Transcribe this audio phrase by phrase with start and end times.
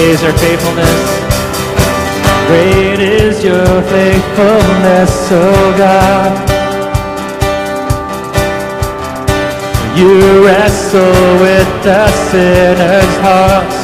[0.00, 1.02] praise your faithfulness.
[2.46, 6.32] Great is your faithfulness, oh God.
[9.98, 13.78] You wrestle with the sinner's hearts.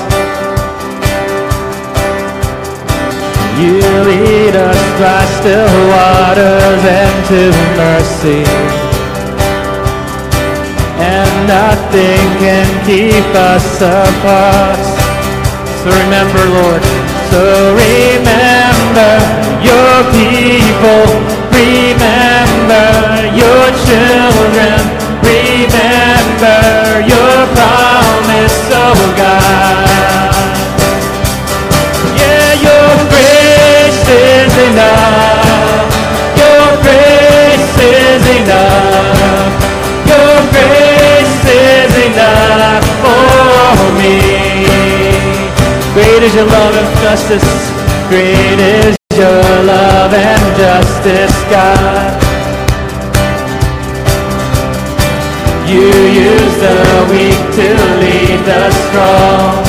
[3.60, 3.76] You
[4.08, 7.42] lead us by still waters and to
[7.82, 8.42] mercy.
[10.96, 14.85] And nothing can keep us apart.
[15.86, 16.82] So remember, Lord,
[17.30, 19.12] so remember
[19.62, 21.06] your people,
[21.54, 22.90] remember
[23.30, 24.82] your children,
[25.22, 26.58] remember
[27.06, 30.25] your promise, oh God.
[46.36, 47.48] Your love and justice.
[48.10, 52.12] Great is your love and justice, God.
[55.66, 55.88] You
[56.28, 57.68] use the weak to
[58.02, 59.64] lead the strong.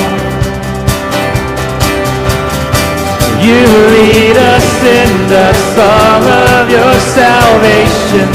[3.48, 3.64] You
[3.96, 4.68] lead us
[5.00, 8.28] in the song of your salvation.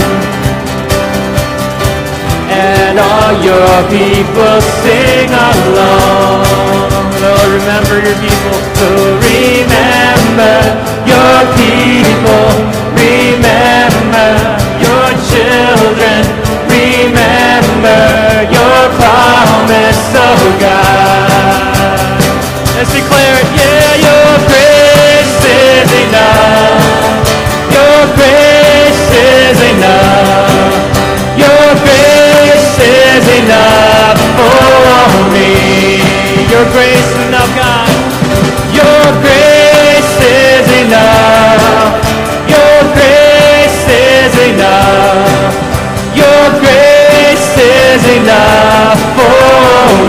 [2.48, 6.91] And all your people sing along.
[7.22, 8.58] Lord, remember your people.
[8.74, 8.88] So
[9.22, 10.58] remember
[11.06, 12.48] your people.
[12.98, 14.30] Remember
[14.82, 16.22] your children.
[16.66, 18.02] Remember
[18.50, 21.71] your promise, oh God.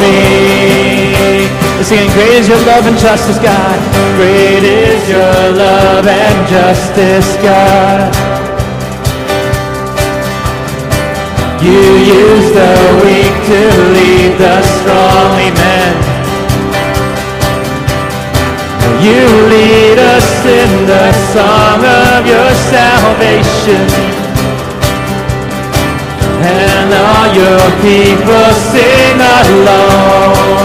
[0.04, 0.44] Me.
[2.14, 3.80] Great is your love and justice, God.
[4.18, 8.14] Great is your love and justice, God.
[11.62, 11.84] You
[12.20, 13.62] use the weak to
[13.96, 15.94] lead the strong, amen.
[19.02, 24.13] You lead us in the song of your salvation.
[26.46, 30.63] And all your people sing along.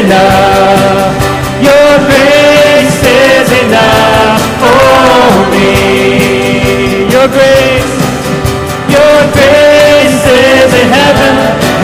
[0.00, 1.12] Enough.
[1.60, 7.04] Your grace is enough for me.
[7.14, 7.96] Your grace,
[8.88, 11.34] your grace is in heaven.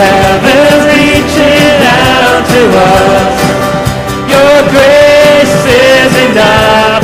[0.01, 3.37] Heaven's reaching out to us.
[4.33, 6.96] Your grace is enough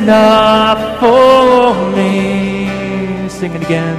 [0.00, 3.28] enough for me.
[3.28, 3.98] Sing it again.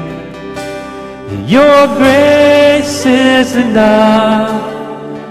[1.47, 4.51] Your grace is enough.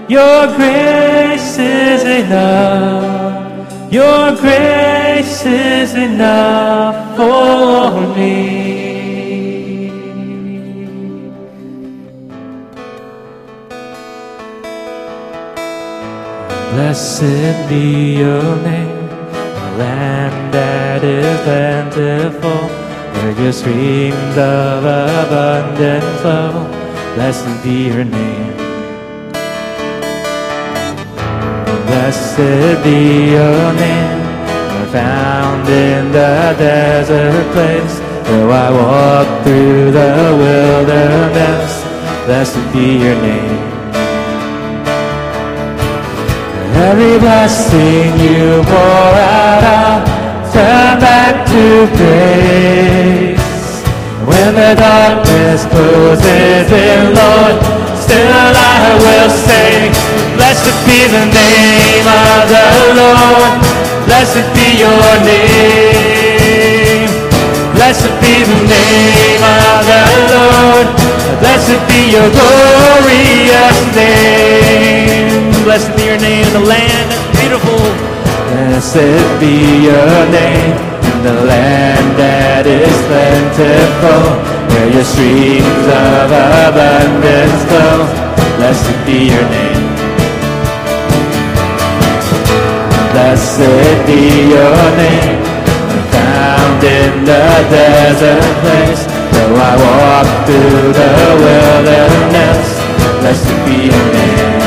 [0.09, 3.91] Your grace is enough.
[3.91, 8.71] Your grace is enough for me.
[16.73, 18.90] Blessed be your name,
[19.77, 22.67] land that is plentiful,
[23.13, 26.67] where your streams of abundance flow.
[27.15, 28.53] Blessed be your name.
[31.87, 34.21] Blessed be your name.
[34.73, 37.99] We're found in the desert place.
[38.27, 40.13] Though I walk through the
[40.43, 41.83] wilderness,
[42.25, 43.70] blessed be your name.
[46.81, 50.01] Every blessing you pour out, I'll
[50.51, 53.37] turn back to grace.
[54.25, 57.61] When the darkness closes in, Lord,
[58.01, 59.93] still I will say,
[60.33, 62.65] Blessed be the name of the
[62.97, 63.61] Lord.
[64.09, 67.13] Blessed be your name.
[67.77, 70.01] Blessed be the name of the
[70.33, 70.87] Lord.
[71.45, 75.30] Blessed be your glorious name.
[75.63, 77.79] Blessed be your name in the land that's beautiful.
[78.51, 80.75] Blessed be your name
[81.07, 84.23] in the land that is plentiful,
[84.67, 88.03] where your streams of abundance flow.
[88.57, 89.85] Blessed be your name.
[93.13, 95.39] Blessed be your name,
[96.11, 99.03] found in the desert place.
[99.31, 102.65] Though I walk through the wilderness,
[103.21, 104.60] blessed be your name.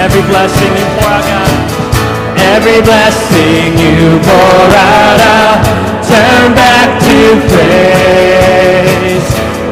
[0.00, 1.52] Every blessing you pour out, God.
[2.54, 5.58] Every blessing you pour out, I'll
[6.00, 7.18] turn back to
[7.52, 9.26] praise.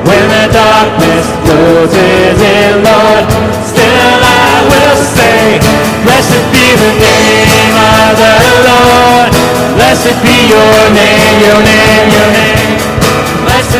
[0.05, 3.25] When the darkness closes in, Lord,
[3.65, 5.61] still I will say,
[6.05, 8.35] Blessed be the name of the
[8.69, 9.31] Lord.
[9.77, 12.50] Blessed be your name, your name, your name.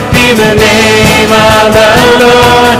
[0.01, 1.91] Blessed be the name of the
[2.25, 2.79] Lord.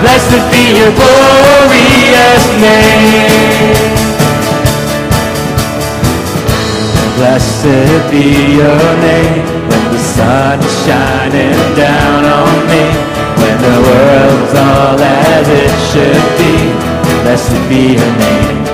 [0.00, 3.76] Blessed be your glorious name.
[7.16, 12.84] Blessed be your name when the sun is shining down on me,
[13.36, 16.56] when the world's all as it should be.
[17.22, 18.64] Blessed be your name.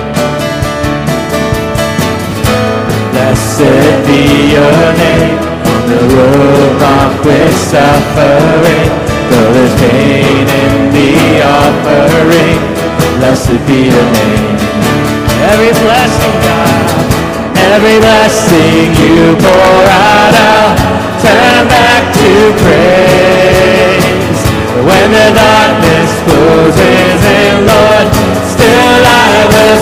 [3.11, 5.58] Blessed be your name
[5.89, 8.89] the road marked with suffering,
[9.29, 12.61] though there's pain in the offering.
[13.17, 14.57] Blessed be your name.
[15.49, 16.93] Every blessing, God.
[17.73, 20.77] Every blessing you pour out, I'll
[21.25, 22.31] turn back to
[22.61, 24.41] praise.
[24.85, 28.07] When the darkness closes in, Lord,
[28.45, 29.78] still I will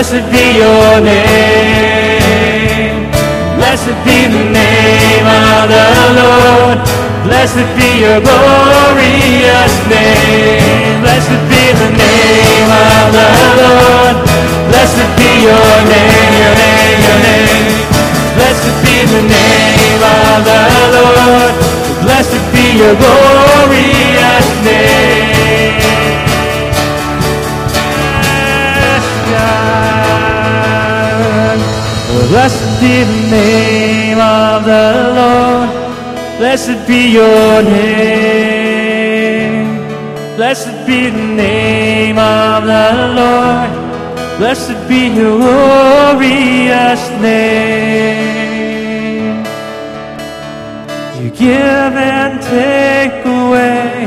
[0.00, 1.92] Blessed be your name.
[3.60, 5.84] Blessed be the name of the
[6.16, 6.80] Lord.
[7.28, 11.04] Blessed be your glorious name.
[11.04, 13.28] Blessed be the name of the
[13.60, 14.16] Lord.
[14.72, 17.76] Blessed be your name, your name, your name.
[18.40, 20.64] Blessed be the name of the
[20.96, 21.52] Lord.
[22.08, 25.29] Blessed be your glorious name.
[32.30, 35.68] Blessed be the name of the Lord.
[36.38, 39.66] Blessed be your name.
[40.36, 43.70] Blessed be the name of the Lord.
[44.38, 49.44] Blessed be your glorious name.
[51.20, 54.06] You give and take away.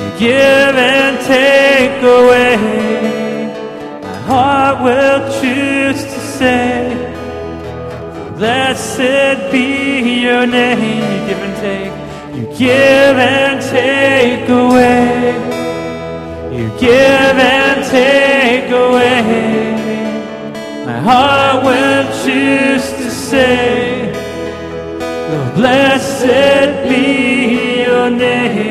[0.00, 2.56] You give and take away.
[4.02, 6.79] My heart will choose to say,
[9.00, 10.78] Blessed be your name.
[10.78, 11.92] You give and take.
[12.36, 15.32] You give and take away.
[16.54, 19.72] You give and take away.
[20.84, 24.12] My heart will choose to say,
[25.30, 28.69] Lord, blessed be your name.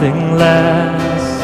[0.00, 1.40] nothing less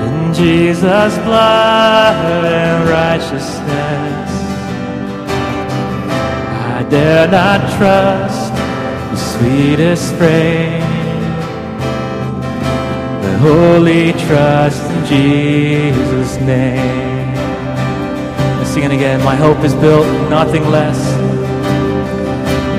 [0.00, 4.30] than Jesus' blood and righteousness.
[6.76, 8.52] I dare not trust
[9.10, 10.82] the sweetest frame,
[13.22, 17.34] but wholly trust in Jesus' name.
[18.58, 19.24] Let's sing it again.
[19.24, 21.00] My hope is built, nothing less.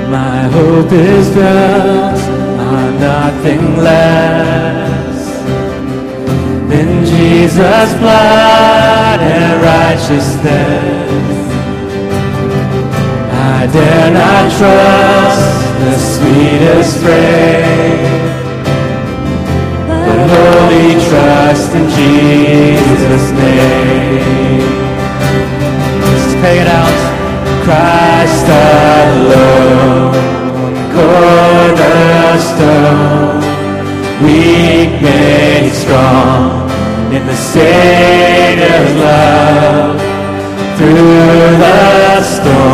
[0.08, 2.29] My hope is built
[2.72, 5.18] are nothing less
[6.70, 11.34] than Jesus' blood and righteousness.
[13.32, 15.50] I dare not trust
[15.82, 18.34] the sweetest praise,
[20.06, 24.62] but wholly trust in Jesus' name.
[26.12, 26.98] Just pay it out,
[27.64, 30.39] Christ alone
[31.00, 31.80] cornerstone,
[34.22, 36.70] weak made strong
[37.12, 39.98] in the Savior's love
[40.76, 42.69] through the storm.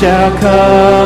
[0.00, 0.99] shall come.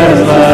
[0.00, 0.49] There's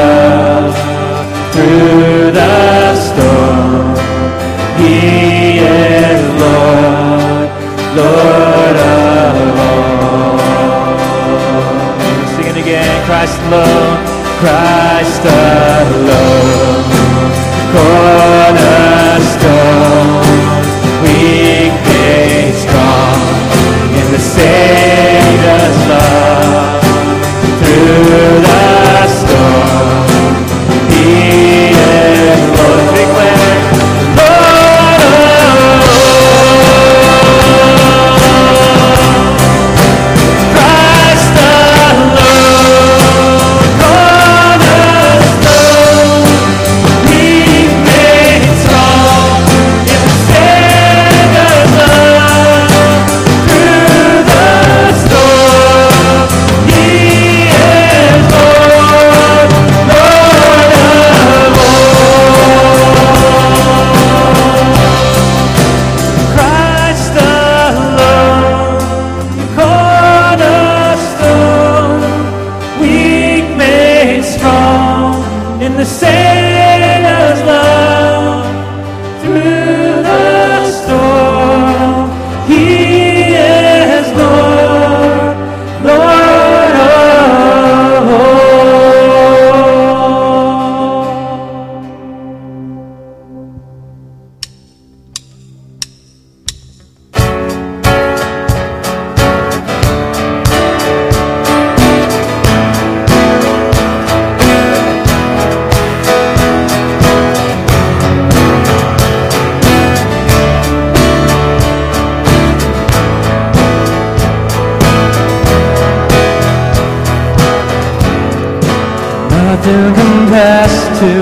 [119.66, 121.12] to confess to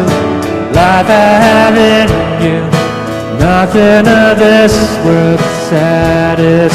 [0.77, 2.09] life I have in
[2.45, 2.61] you.
[3.41, 4.75] Nothing of this
[5.05, 5.41] world
[5.73, 6.69] satisfies.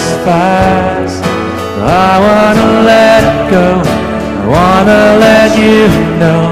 [2.10, 3.24] I wanna let
[3.54, 3.68] go.
[3.86, 5.86] I wanna let you
[6.22, 6.44] know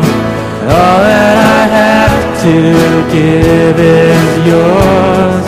[0.78, 2.56] all that I have to
[3.16, 5.46] give is yours.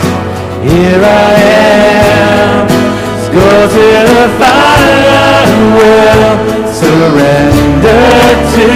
[0.66, 2.66] Here I am.
[2.66, 8.08] Let's go to the final will surrender
[8.56, 8.66] to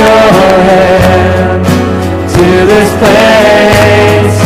[0.00, 0.26] your
[0.68, 1.64] hand,
[2.34, 4.38] to this place.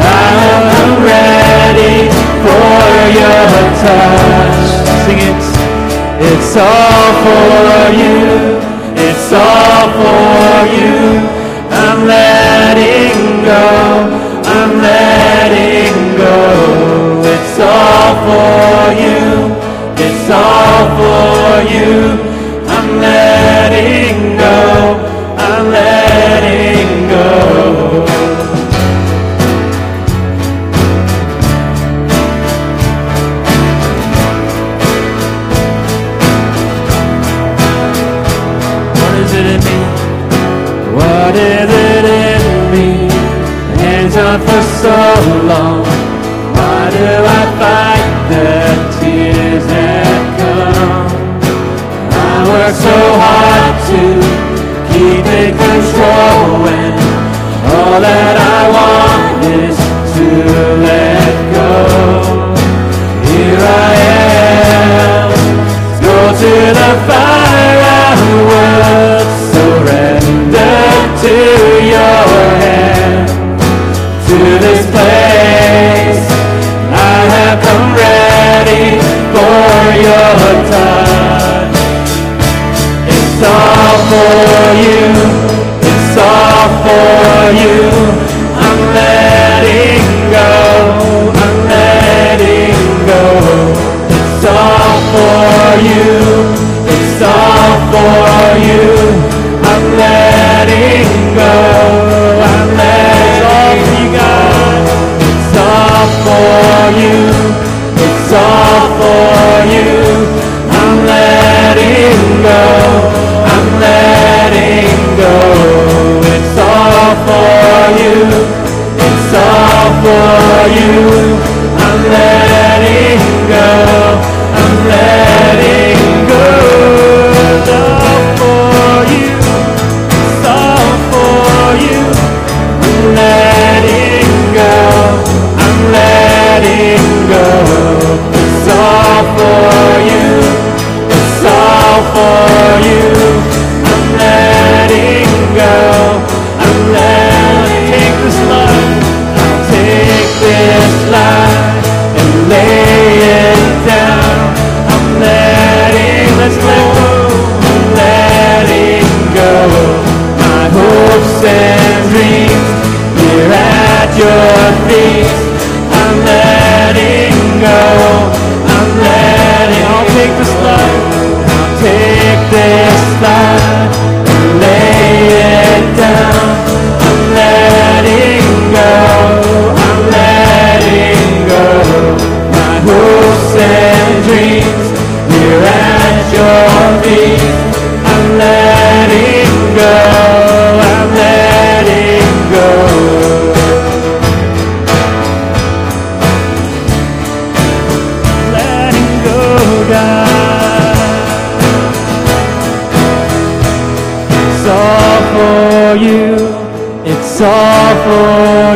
[0.00, 2.08] I'm ready
[2.44, 2.88] for
[3.20, 3.44] your
[3.84, 4.68] touch.
[5.04, 5.44] Sing it.
[6.30, 8.22] It's all for you.
[9.06, 10.96] It's all for you.
[11.84, 13.66] I'm letting go.
[14.56, 16.36] I'm letting go.
[17.34, 19.22] It's all for you.
[20.06, 22.27] It's all for you.
[22.88, 23.27] Amen.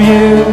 [0.01, 0.45] you.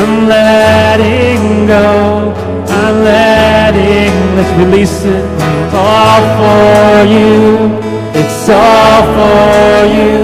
[0.00, 2.34] I'm letting go.
[2.68, 4.14] I'm letting.
[4.36, 5.24] Let's release it.
[5.62, 7.92] It's all for you.
[8.20, 10.16] It's all for you.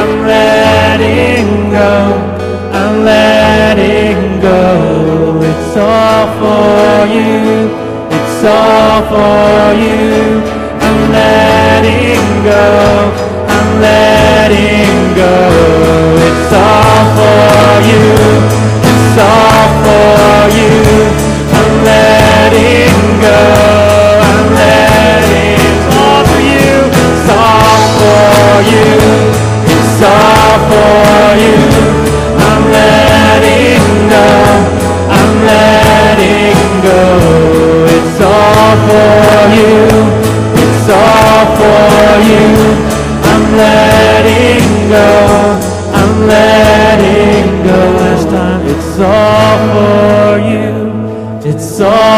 [0.00, 1.94] I'm letting go.
[2.80, 5.40] I'm letting go.
[5.50, 7.70] It's all for you.
[8.16, 10.42] It's all for you.
[10.86, 12.66] I'm letting go.
[13.54, 15.85] I'm letting go.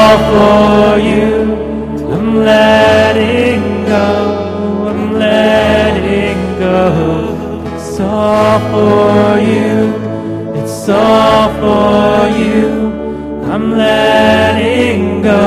[0.09, 1.33] All for you.
[2.15, 4.09] I'm letting go.
[4.91, 6.87] I'm letting go.
[7.75, 9.75] It's all for you.
[10.61, 12.69] It's all for you.
[13.53, 15.43] I'm letting go.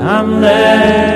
[0.00, 1.11] I'm letting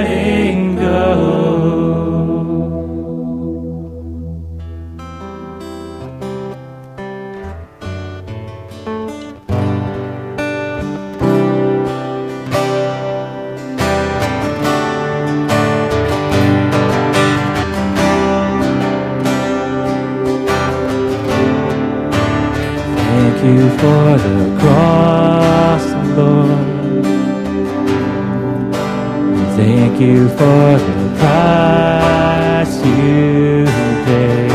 [29.98, 33.64] Thank you for the price you
[34.04, 34.50] paid.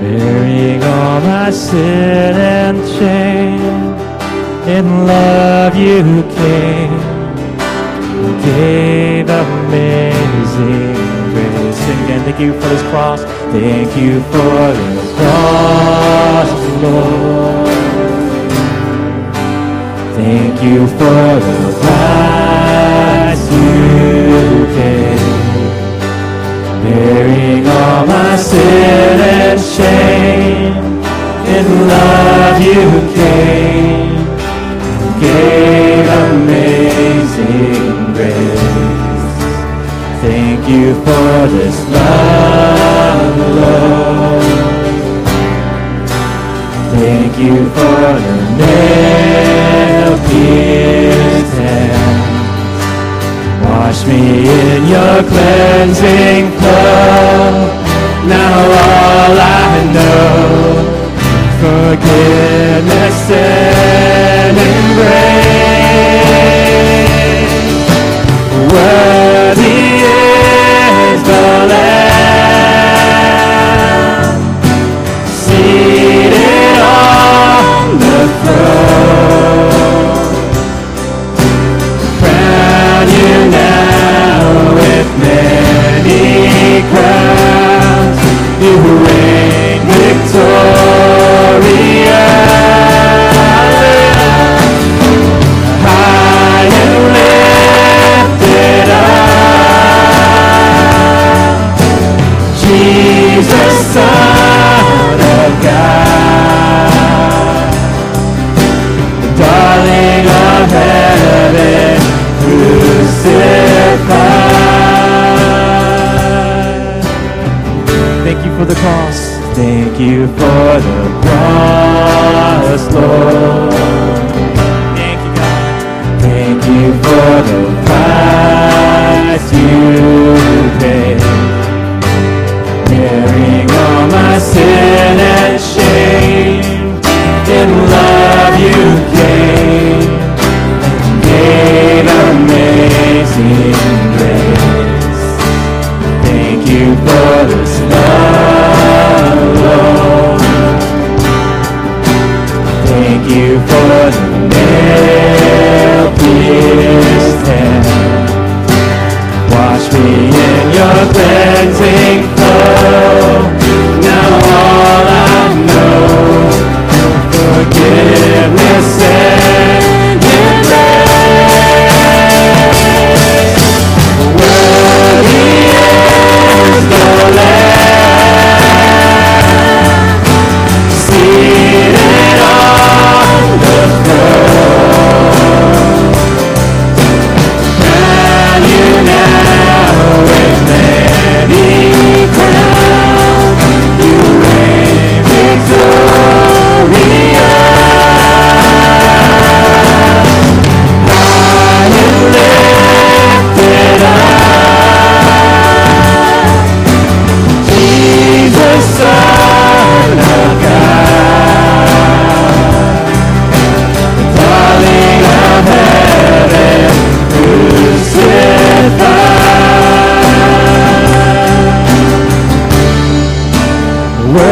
[0.00, 3.96] Bearing all my sin and shame.
[4.68, 7.00] In love you came.
[8.44, 10.94] Gave amazing
[11.32, 11.76] grace.
[11.76, 12.22] Sing again.
[12.26, 13.24] Thank you for this cross.
[13.50, 17.66] Thank you for this cross, Lord.
[20.14, 22.43] Thank you for the price
[23.84, 25.20] you paid.
[26.82, 30.74] Bearing all my sin and shame.
[31.56, 34.14] In love you came.
[35.20, 38.64] Gave amazing grace.
[40.22, 44.44] Thank you for this love, Lord.
[46.94, 49.83] Thank you for the nail
[53.86, 57.68] Wash me in your cleansing flow.
[58.26, 60.88] Now all I know,
[61.60, 65.04] forgiveness and embrace.
[68.72, 69.13] Worthy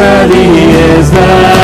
[0.02, 0.48] worthy
[0.98, 1.61] is the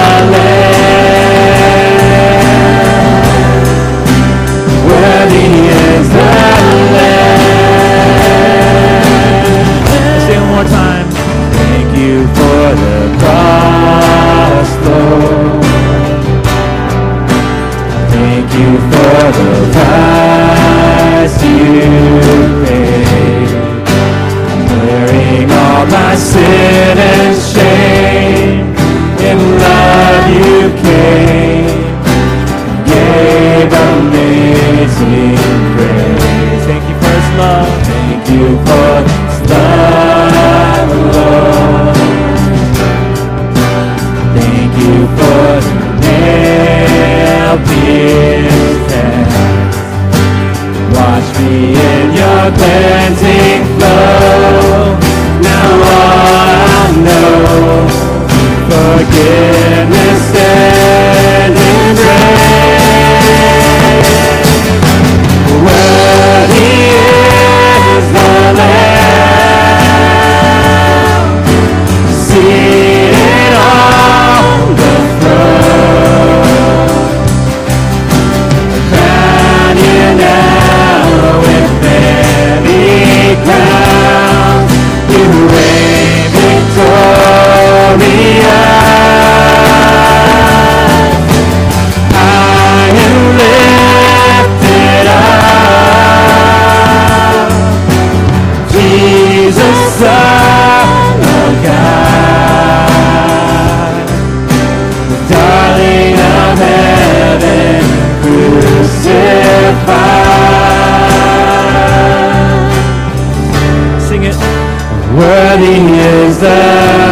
[116.38, 117.07] There.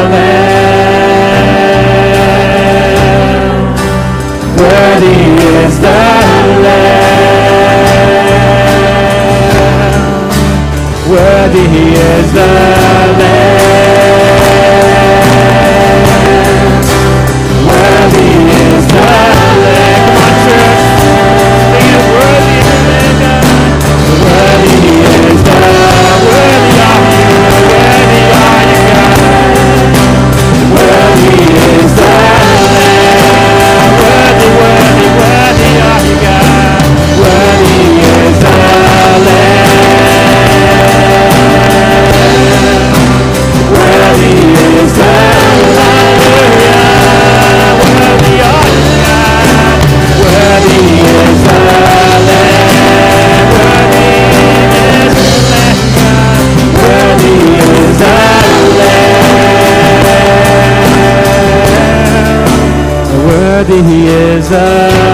[63.57, 64.53] worthy he is.
[64.53, 65.06] Uh,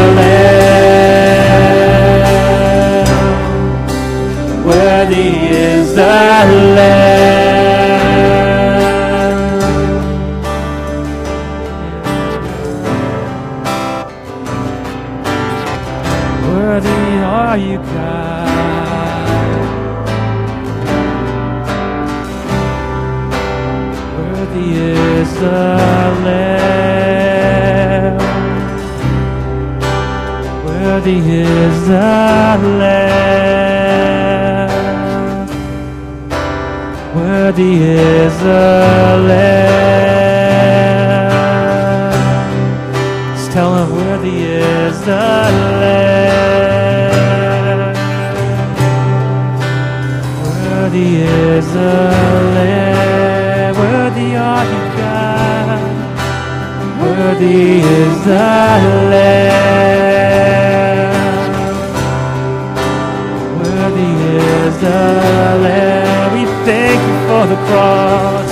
[57.43, 58.31] Worthy is the
[59.11, 59.43] Lamb.
[63.59, 65.03] Worthy is the
[65.65, 66.31] Lamb.
[66.35, 68.51] We thank you for the cross.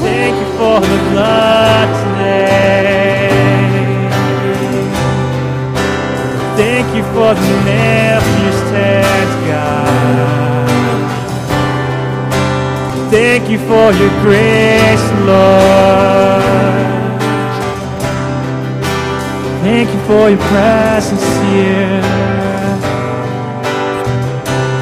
[0.00, 3.28] Thank you for the blood today.
[6.56, 8.52] Thank you for the nail you
[9.50, 10.70] God.
[13.10, 16.47] Thank you for your grace, Lord.
[19.78, 22.02] Thank you for your presence here.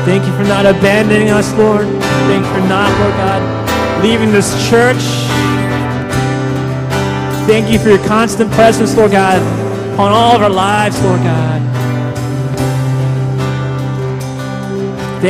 [0.06, 1.86] Thank you for not abandoning us, Lord.
[1.86, 4.96] Thank you for not, Lord God, leaving this church.
[7.46, 9.42] Thank you for your constant presence, Lord God,
[10.00, 11.65] on all of our lives, Lord God.